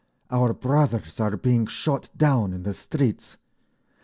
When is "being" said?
1.37-1.67